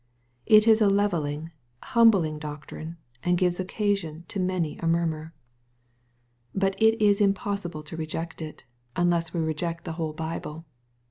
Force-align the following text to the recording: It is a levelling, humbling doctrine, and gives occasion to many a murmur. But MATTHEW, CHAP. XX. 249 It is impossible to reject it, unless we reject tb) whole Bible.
It 0.47 0.67
is 0.67 0.81
a 0.81 0.89
levelling, 0.89 1.51
humbling 1.83 2.39
doctrine, 2.39 2.97
and 3.21 3.37
gives 3.37 3.59
occasion 3.59 4.25
to 4.29 4.39
many 4.39 4.79
a 4.79 4.87
murmur. 4.87 5.31
But 6.55 6.71
MATTHEW, 6.71 6.71
CHAP. 6.71 6.79
XX. 6.79 6.97
249 6.97 6.97
It 6.97 7.09
is 7.11 7.21
impossible 7.21 7.83
to 7.83 7.97
reject 7.97 8.41
it, 8.41 8.65
unless 8.95 9.31
we 9.31 9.41
reject 9.41 9.83
tb) 9.85 9.93
whole 9.93 10.13
Bible. 10.13 10.65